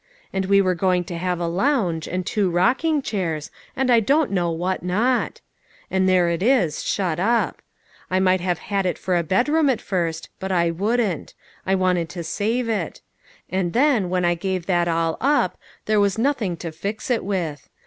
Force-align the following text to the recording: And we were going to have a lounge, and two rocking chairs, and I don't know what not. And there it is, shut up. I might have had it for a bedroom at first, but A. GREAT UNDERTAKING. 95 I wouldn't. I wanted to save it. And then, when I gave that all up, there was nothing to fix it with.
And 0.33 0.45
we 0.47 0.61
were 0.63 0.73
going 0.73 1.03
to 1.03 1.17
have 1.19 1.39
a 1.39 1.45
lounge, 1.45 2.07
and 2.07 2.25
two 2.25 2.49
rocking 2.49 3.03
chairs, 3.03 3.51
and 3.75 3.91
I 3.91 3.99
don't 3.99 4.31
know 4.31 4.49
what 4.49 4.81
not. 4.81 5.41
And 5.91 6.09
there 6.09 6.27
it 6.29 6.41
is, 6.41 6.83
shut 6.83 7.19
up. 7.19 7.61
I 8.09 8.19
might 8.19 8.41
have 8.41 8.57
had 8.73 8.87
it 8.87 8.97
for 8.97 9.15
a 9.15 9.21
bedroom 9.21 9.69
at 9.69 9.79
first, 9.79 10.29
but 10.39 10.51
A. 10.51 10.55
GREAT 10.55 10.57
UNDERTAKING. 10.57 10.85
95 10.87 10.87
I 10.87 10.87
wouldn't. 11.05 11.33
I 11.67 11.75
wanted 11.75 12.09
to 12.09 12.23
save 12.23 12.67
it. 12.67 13.01
And 13.51 13.73
then, 13.73 14.09
when 14.09 14.25
I 14.25 14.33
gave 14.33 14.65
that 14.65 14.87
all 14.87 15.17
up, 15.21 15.55
there 15.85 15.99
was 15.99 16.17
nothing 16.17 16.57
to 16.57 16.71
fix 16.71 17.11
it 17.11 17.23
with. 17.23 17.69